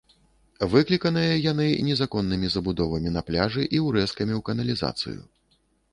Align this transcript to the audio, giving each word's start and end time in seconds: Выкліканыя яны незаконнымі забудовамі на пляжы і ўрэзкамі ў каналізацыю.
Выкліканыя 0.71 1.33
яны 1.51 1.67
незаконнымі 1.89 2.47
забудовамі 2.55 3.09
на 3.19 3.23
пляжы 3.27 3.63
і 3.67 3.77
ўрэзкамі 3.89 4.33
ў 4.39 4.43
каналізацыю. 4.49 5.21